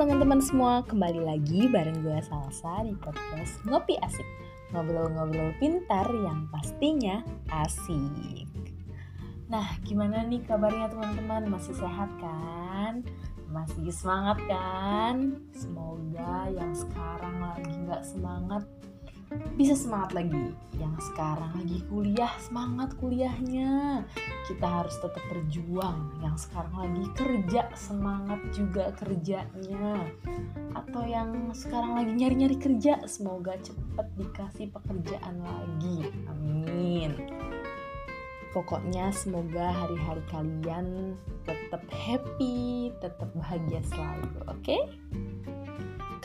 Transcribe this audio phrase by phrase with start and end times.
[0.00, 4.24] teman-teman semua, kembali lagi bareng gue Salsa di podcast Ngopi Asik
[4.72, 7.20] Ngobrol-ngobrol pintar yang pastinya
[7.52, 8.48] asik
[9.52, 11.52] Nah, gimana nih kabarnya teman-teman?
[11.52, 13.04] Masih sehat kan?
[13.52, 15.36] Masih semangat kan?
[15.52, 18.64] Semoga yang sekarang lagi gak semangat
[19.54, 20.54] bisa semangat lagi.
[20.80, 24.02] Yang sekarang lagi kuliah semangat kuliahnya.
[24.48, 26.18] Kita harus tetap berjuang.
[26.24, 30.08] Yang sekarang lagi kerja semangat juga kerjanya.
[30.74, 36.10] Atau yang sekarang lagi nyari-nyari kerja semoga cepet dikasih pekerjaan lagi.
[36.32, 37.14] Amin.
[38.50, 41.14] Pokoknya semoga hari-hari kalian
[41.46, 44.58] tetap happy tetap bahagia selalu oke?
[44.58, 44.82] okay?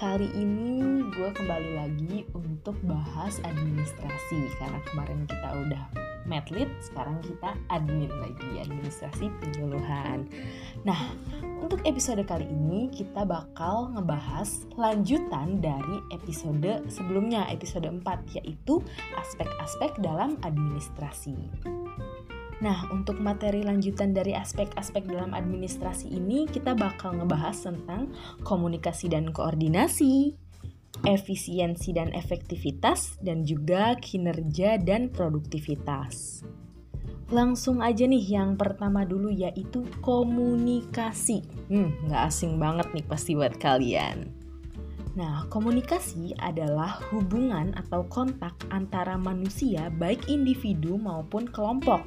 [0.06, 4.54] Kali ini gue kembali lagi untuk bahas administrasi.
[4.62, 5.84] Karena kemarin kita udah
[6.30, 10.30] medlit, sekarang kita admin lagi Administrasi penyuluhan.
[10.86, 11.10] Nah,
[11.58, 18.86] untuk episode kali ini kita bakal ngebahas lanjutan dari episode sebelumnya Episode 4 yaitu
[19.18, 21.34] aspek-aspek dalam administrasi
[22.64, 28.16] Nah, untuk materi lanjutan dari aspek-aspek dalam administrasi ini, kita bakal ngebahas tentang
[28.48, 30.32] komunikasi dan koordinasi,
[31.04, 36.48] efisiensi dan efektivitas, dan juga kinerja dan produktivitas.
[37.28, 41.44] Langsung aja nih yang pertama dulu yaitu komunikasi.
[41.68, 44.30] Hmm, nggak asing banget nih pasti buat kalian.
[45.16, 52.04] Nah, komunikasi adalah hubungan atau kontak antara manusia baik individu maupun kelompok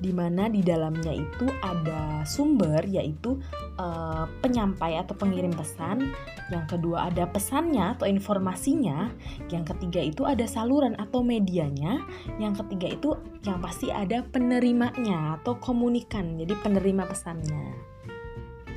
[0.00, 3.36] di mana di dalamnya itu ada sumber yaitu
[3.76, 6.10] uh, penyampai atau pengirim pesan,
[6.48, 9.12] yang kedua ada pesannya atau informasinya,
[9.52, 12.00] yang ketiga itu ada saluran atau medianya,
[12.40, 17.76] yang ketiga itu yang pasti ada penerimanya atau komunikan, jadi penerima pesannya.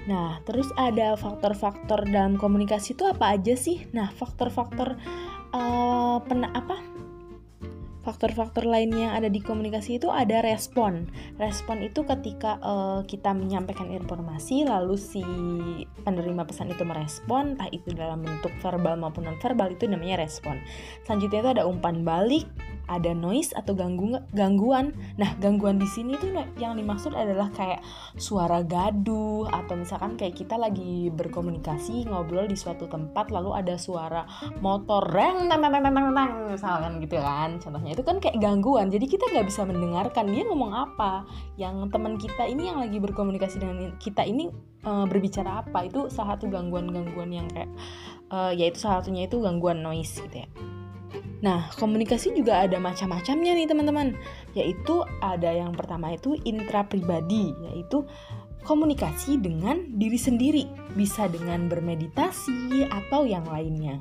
[0.03, 3.87] Nah, terus ada faktor-faktor dalam komunikasi itu apa aja sih?
[3.95, 4.99] Nah, faktor-faktor
[5.55, 6.19] uh,
[6.52, 6.92] apa?
[8.03, 11.08] Faktor-faktor lainnya yang ada di komunikasi itu ada respon.
[11.39, 15.23] Respon itu ketika uh, kita menyampaikan informasi lalu si
[16.03, 20.59] penerima pesan itu merespon, entah itu dalam bentuk verbal maupun non verbal itu namanya respon.
[21.08, 22.45] Selanjutnya itu ada umpan balik,
[22.88, 24.92] ada noise atau ganggu gangguan.
[25.16, 27.80] Nah, gangguan di sini tuh yang dimaksud adalah kayak
[28.20, 34.27] suara gaduh atau misalkan kayak kita lagi berkomunikasi ngobrol di suatu tempat lalu ada suara
[34.60, 37.58] motor reng tang tang tang tang misalkan gitu kan.
[37.60, 38.92] Contohnya itu kan kayak gangguan.
[38.92, 41.23] Jadi kita nggak bisa mendengarkan dia ngomong apa.
[41.55, 44.52] Yang teman kita ini yang lagi berkomunikasi dengan kita ini
[44.83, 45.88] uh, berbicara apa.
[45.88, 47.72] Itu salah satu gangguan-gangguan yang kayak
[48.33, 50.49] uh, yaitu salah satunya itu gangguan noise gitu ya.
[51.43, 54.15] Nah, komunikasi juga ada macam-macamnya nih teman-teman.
[54.55, 58.07] Yaitu ada yang pertama itu intra pribadi, yaitu
[58.63, 60.63] komunikasi dengan diri sendiri,
[60.95, 63.99] bisa dengan bermeditasi atau yang lainnya.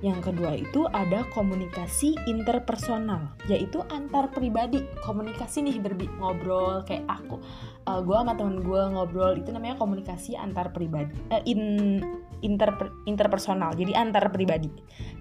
[0.00, 4.86] Yang kedua itu ada komunikasi interpersonal, yaitu antar pribadi.
[5.02, 7.42] Komunikasi nih berbi ngobrol kayak aku,
[7.90, 11.98] uh, eh, gue sama temen gue ngobrol itu namanya komunikasi antar pribadi, uh, in
[12.44, 12.70] inter
[13.10, 14.70] interpersonal, jadi antar pribadi.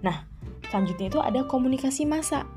[0.05, 0.32] Nah,
[0.73, 2.49] Selanjutnya itu ada komunikasi massa.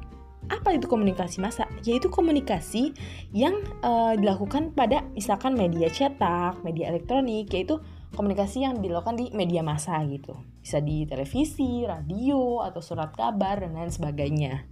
[0.49, 1.69] Apa itu komunikasi massa?
[1.85, 2.97] Yaitu komunikasi
[3.37, 7.77] yang uh, dilakukan pada misalkan media cetak, media elektronik, yaitu
[8.17, 10.33] komunikasi yang dilakukan di media massa gitu.
[10.65, 14.65] Bisa di televisi, radio, atau surat kabar, dan lain sebagainya.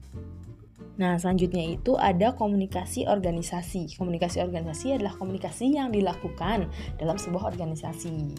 [0.97, 4.01] Nah, selanjutnya itu ada komunikasi organisasi.
[4.01, 8.33] Komunikasi organisasi adalah komunikasi yang dilakukan dalam sebuah organisasi.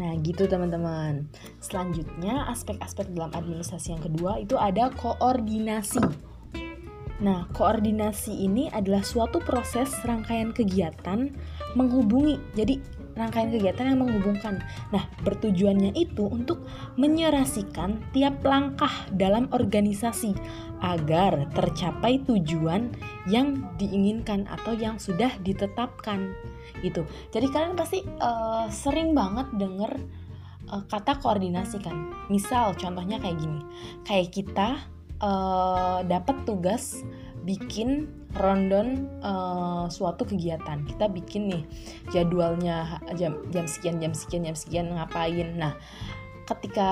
[0.00, 1.28] Nah, gitu teman-teman.
[1.60, 6.00] Selanjutnya, aspek-aspek dalam administrasi yang kedua itu ada koordinasi.
[7.20, 11.36] Nah, koordinasi ini adalah suatu proses rangkaian kegiatan
[11.76, 12.40] menghubungi.
[12.56, 12.80] Jadi,
[13.20, 14.64] rangkaian kegiatan yang menghubungkan.
[14.90, 16.64] Nah, bertujuannya itu untuk
[16.96, 20.32] menyerasikan tiap langkah dalam organisasi
[20.80, 22.88] agar tercapai tujuan
[23.28, 26.32] yang diinginkan atau yang sudah ditetapkan.
[26.80, 27.04] Gitu.
[27.28, 30.00] Jadi kalian pasti uh, sering banget denger
[30.72, 32.10] uh, kata koordinasi kan.
[32.32, 33.60] Misal contohnya kayak gini.
[34.08, 34.68] Kayak kita
[35.20, 37.04] uh, dapat tugas
[37.42, 41.62] bikin rondon uh, suatu kegiatan kita bikin nih
[42.12, 45.74] jadwalnya jam jam sekian jam sekian jam sekian ngapain nah
[46.46, 46.90] ketika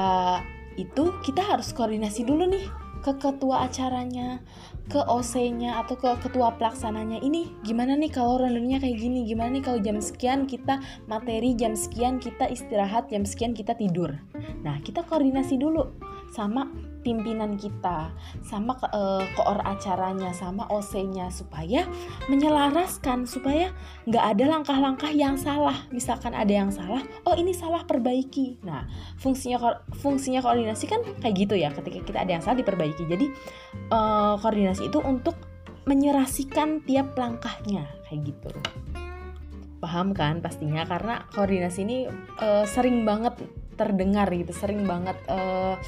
[0.79, 2.67] itu kita harus koordinasi dulu nih
[2.99, 4.43] ke ketua acaranya,
[4.91, 9.65] ke OC-nya atau ke ketua pelaksananya ini gimana nih kalau randonnya kayak gini, gimana nih
[9.65, 14.19] kalau jam sekian kita materi, jam sekian kita istirahat, jam sekian kita tidur.
[14.67, 15.95] Nah, kita koordinasi dulu.
[16.29, 16.69] Sama
[17.01, 18.13] pimpinan kita,
[18.45, 21.89] sama ke, uh, koor acaranya, sama OC-nya supaya
[22.29, 23.73] menyelaraskan supaya
[24.05, 25.89] nggak ada langkah-langkah yang salah.
[25.89, 28.61] Misalkan ada yang salah, oh ini salah perbaiki.
[28.67, 28.85] Nah,
[29.17, 31.73] fungsinya fungsinya koordinasi kan kayak gitu ya.
[31.73, 33.09] Ketika kita ada yang salah diperbaiki.
[33.09, 33.27] Jadi
[33.95, 35.39] uh, koordinasi itu untuk
[35.89, 38.53] menyerasikan tiap langkahnya kayak gitu.
[39.79, 41.99] Paham kan pastinya karena koordinasi ini
[42.43, 43.39] uh, sering banget
[43.79, 45.79] terdengar gitu, sering banget uh,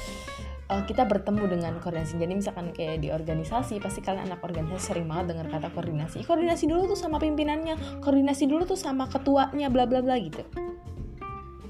[0.87, 2.15] kita bertemu dengan koordinasi.
[2.15, 6.23] Jadi misalkan kayak di organisasi, pasti kalian anak organisasi sering banget dengar kata koordinasi.
[6.23, 10.47] Koordinasi dulu tuh sama pimpinannya, koordinasi dulu tuh sama ketuanya, bla bla bla gitu.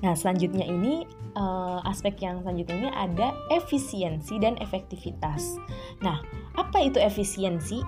[0.06, 5.58] Nah selanjutnya ini uh, aspek yang selanjutnya ada efisiensi dan efektivitas.
[6.06, 6.22] Nah
[6.54, 7.82] apa itu efisiensi?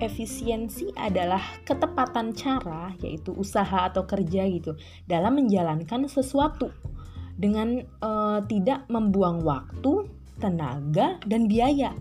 [0.00, 4.72] Efisiensi adalah ketepatan cara, yaitu usaha atau kerja gitu,
[5.04, 6.72] dalam menjalankan sesuatu
[7.40, 10.04] dengan uh, tidak membuang waktu,
[10.36, 11.96] tenaga, dan biaya.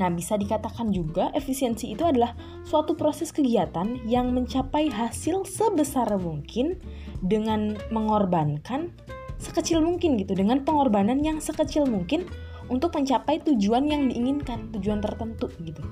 [0.00, 2.32] Nah, bisa dikatakan juga efisiensi itu adalah
[2.64, 6.80] suatu proses kegiatan yang mencapai hasil sebesar mungkin
[7.20, 8.94] dengan mengorbankan
[9.36, 12.24] sekecil mungkin gitu, dengan pengorbanan yang sekecil mungkin
[12.72, 15.82] untuk mencapai tujuan yang diinginkan, tujuan tertentu gitu.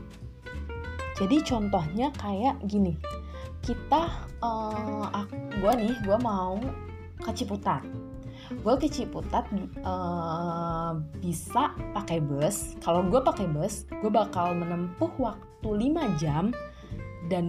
[1.17, 2.95] Jadi contohnya kayak gini,
[3.65, 5.25] kita, uh,
[5.59, 6.61] gue nih, gue mau
[7.17, 7.83] ke Ciputat
[8.51, 9.51] gue ke Ciputat
[9.83, 16.55] uh, bisa pakai bus kalau gue pakai bus gue bakal menempuh waktu 5 jam
[17.27, 17.47] dan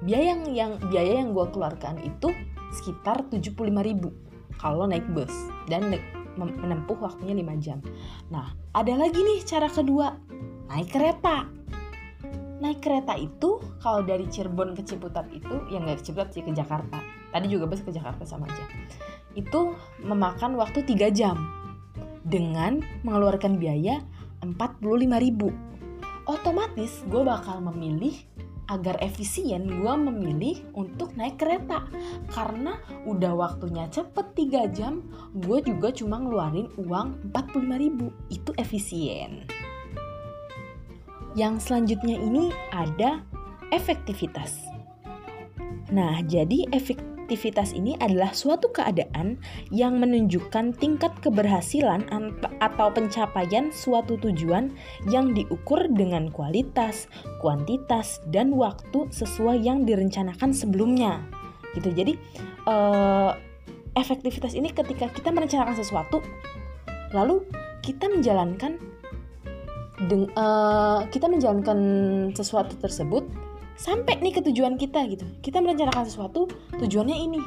[0.00, 2.32] biaya yang, yang biaya yang gue keluarkan itu
[2.80, 5.32] sekitar 75.000 kalau naik bus
[5.68, 5.92] dan
[6.40, 7.78] menempuh waktunya 5 jam.
[8.32, 10.16] Nah, ada lagi nih cara kedua,
[10.72, 11.48] naik kereta.
[12.60, 16.52] Naik kereta itu kalau dari Cirebon ke Ciputat itu ya nggak ke Ciputat sih ke
[16.52, 17.00] Jakarta.
[17.32, 18.64] Tadi juga bus ke Jakarta sama aja
[19.38, 21.36] itu memakan waktu 3 jam
[22.26, 24.02] dengan mengeluarkan biaya
[24.42, 26.26] 45.000.
[26.28, 28.14] Otomatis gue bakal memilih
[28.70, 31.90] agar efisien gue memilih untuk naik kereta.
[32.30, 35.02] Karena udah waktunya cepet 3 jam
[35.34, 39.44] gue juga cuma ngeluarin uang 45.000 itu efisien.
[41.34, 43.26] Yang selanjutnya ini ada
[43.74, 44.70] efektivitas.
[45.90, 49.38] Nah jadi efek aktivitas ini adalah suatu keadaan
[49.70, 52.02] yang menunjukkan tingkat keberhasilan
[52.58, 54.74] atau pencapaian suatu tujuan
[55.14, 57.06] yang diukur dengan kualitas,
[57.38, 61.22] kuantitas, dan waktu sesuai yang direncanakan sebelumnya.
[61.78, 61.94] Gitu.
[61.94, 62.18] Jadi
[62.66, 63.30] eh,
[63.94, 66.18] efektivitas ini ketika kita merencanakan sesuatu,
[67.14, 67.46] lalu
[67.78, 68.74] kita menjalankan
[70.08, 71.78] uh, kita menjalankan
[72.32, 73.28] sesuatu tersebut
[73.76, 75.24] sampai nih ke tujuan kita gitu.
[75.40, 77.40] Kita merencanakan sesuatu tujuannya ini.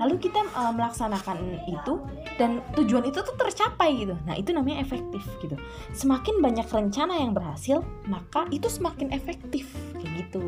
[0.00, 2.00] Lalu kita uh, melaksanakan itu
[2.40, 4.16] dan tujuan itu tuh tercapai gitu.
[4.24, 5.60] Nah itu namanya efektif gitu.
[5.92, 9.68] Semakin banyak rencana yang berhasil maka itu semakin efektif
[10.00, 10.40] kayak gitu.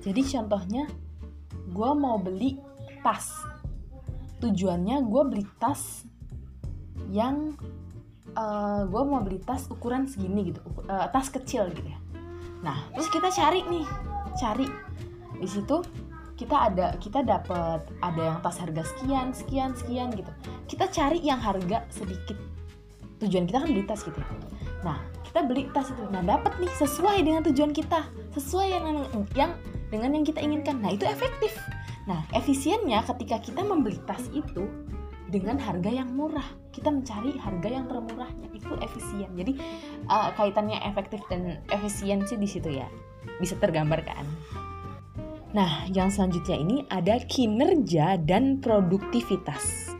[0.00, 0.88] Jadi contohnya
[1.68, 2.56] gue mau beli
[3.04, 3.28] tas.
[4.40, 6.08] Tujuannya gue beli tas
[7.12, 7.60] yang
[8.36, 11.98] uh, gue mau beli tas ukuran segini gitu uh, tas kecil gitu ya.
[12.64, 13.86] Nah, terus kita cari nih,
[14.38, 14.68] cari.
[15.36, 15.84] Di situ
[16.36, 20.28] kita ada kita dapat ada yang tas harga sekian sekian sekian gitu.
[20.68, 22.36] Kita cari yang harga sedikit.
[23.24, 24.20] Tujuan kita kan beli tas gitu
[24.84, 26.04] nah kita beli tas itu.
[26.14, 28.06] Nah dapat nih sesuai dengan tujuan kita.
[28.36, 28.84] Sesuai yang
[29.34, 29.52] yang
[29.88, 30.78] dengan yang kita inginkan.
[30.78, 31.56] Nah itu efektif.
[32.06, 34.68] Nah efisiennya ketika kita membeli tas itu
[35.40, 36.46] dengan harga yang murah.
[36.70, 38.48] Kita mencari harga yang termurahnya.
[38.52, 39.32] Itu efisien.
[39.34, 39.56] Jadi
[40.08, 42.86] uh, kaitannya efektif dan efisiensi di situ ya.
[43.40, 44.26] Bisa tergambar kan?
[45.56, 49.95] Nah yang selanjutnya ini ada kinerja dan produktivitas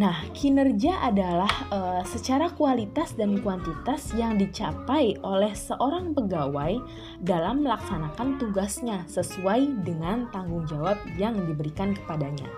[0.00, 6.80] Nah, kinerja adalah uh, secara kualitas dan kuantitas yang dicapai oleh seorang pegawai
[7.20, 12.48] dalam melaksanakan tugasnya sesuai dengan tanggung jawab yang diberikan kepadanya.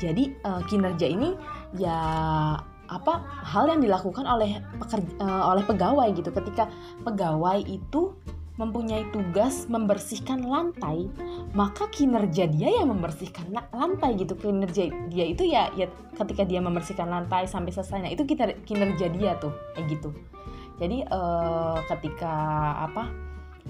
[0.00, 1.36] Jadi, uh, kinerja ini
[1.76, 2.00] ya
[2.88, 6.32] apa hal yang dilakukan oleh pekerja, uh, oleh pegawai gitu.
[6.32, 6.72] Ketika
[7.04, 8.16] pegawai itu
[8.58, 11.06] mempunyai tugas membersihkan lantai,
[11.54, 14.34] maka kinerja dia yang membersihkan lantai gitu.
[14.34, 15.86] Kinerja dia itu ya ya
[16.18, 18.02] ketika dia membersihkan lantai sampai selesai.
[18.02, 20.10] Nah, itu kita kinerja dia tuh kayak gitu.
[20.82, 22.34] Jadi uh, ketika
[22.90, 23.10] apa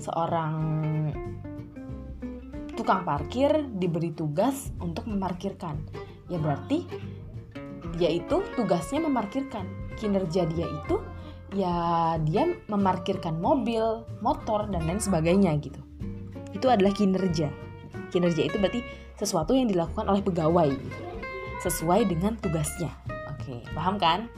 [0.00, 0.54] seorang
[2.72, 5.76] tukang parkir diberi tugas untuk memarkirkan,
[6.32, 6.88] ya berarti
[8.00, 9.68] dia itu tugasnya memarkirkan.
[9.98, 10.96] Kinerja dia itu
[11.56, 15.80] ya dia memarkirkan mobil, motor dan lain sebagainya gitu.
[16.52, 17.48] Itu adalah kinerja.
[18.12, 18.80] Kinerja itu berarti
[19.18, 20.98] sesuatu yang dilakukan oleh pegawai gitu.
[21.58, 22.94] sesuai dengan tugasnya.
[23.34, 24.30] Oke, paham kan?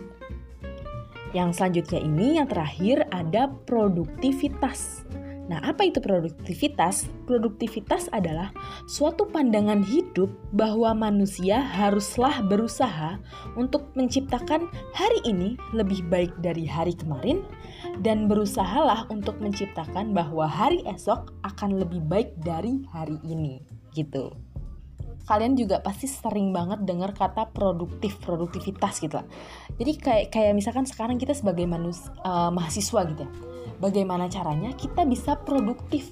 [1.37, 5.05] Yang selanjutnya ini yang terakhir ada produktivitas.
[5.50, 7.11] Nah, apa itu produktivitas?
[7.26, 8.54] Produktivitas adalah
[8.87, 13.19] suatu pandangan hidup bahwa manusia haruslah berusaha
[13.59, 17.42] untuk menciptakan hari ini lebih baik dari hari kemarin
[17.99, 23.59] dan berusahalah untuk menciptakan bahwa hari esok akan lebih baik dari hari ini
[23.90, 24.30] gitu.
[25.26, 29.26] Kalian juga pasti sering banget dengar kata produktif produktivitas gitu lah.
[29.75, 35.05] Jadi kayak kayak misalkan sekarang kita sebagai manus uh, mahasiswa gitu ya bagaimana caranya kita
[35.07, 36.11] bisa produktif?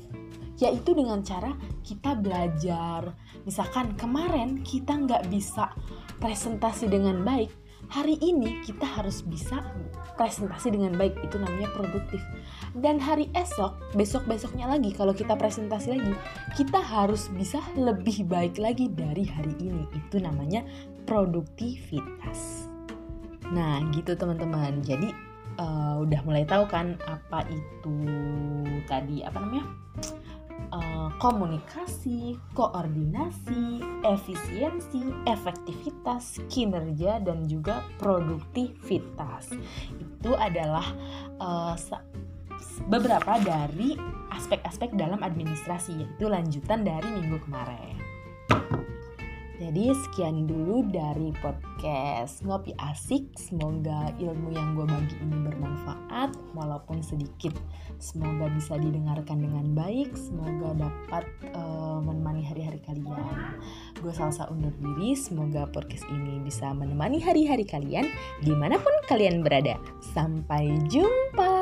[0.59, 1.55] Yaitu dengan cara
[1.87, 3.15] kita belajar.
[3.47, 5.71] Misalkan kemarin kita nggak bisa
[6.19, 9.65] presentasi dengan baik hari ini kita harus bisa
[10.19, 11.17] presentasi dengan baik.
[11.25, 12.21] Itu namanya produktif.
[12.77, 16.15] Dan hari esok besok besoknya lagi kalau kita presentasi lagi
[16.55, 19.89] kita harus bisa lebih baik lagi dari hari ini.
[19.97, 20.63] Itu namanya
[21.09, 22.69] produktivitas.
[23.51, 24.85] Nah gitu teman-teman.
[24.85, 25.28] Jadi
[25.59, 27.99] uh, udah mulai tahu kan apa itu
[28.87, 29.67] tadi apa namanya
[30.73, 39.53] uh, komunikasi, koordinasi, efisiensi, efektivitas, kinerja, dan juga produktivitas.
[39.99, 40.87] Itu adalah
[41.43, 41.75] uh,
[42.87, 43.99] beberapa dari
[44.35, 48.08] aspek-aspek dalam administrasi, yaitu lanjutan dari minggu kemarin.
[49.59, 53.35] Jadi sekian dulu dari podcast Ngopi Asik.
[53.35, 57.59] Semoga ilmu yang gue bagi ini bermanfaat walaupun sedikit.
[57.99, 60.15] Semoga bisa didengarkan dengan baik.
[60.15, 61.27] Semoga dapat
[61.59, 63.59] uh, menemani hari-hari kalian.
[63.99, 65.19] Gue salsa undur diri.
[65.19, 68.07] Semoga podcast ini bisa menemani hari-hari kalian
[68.39, 69.75] di mana pun kalian berada.
[70.15, 71.58] Sampai jumpa.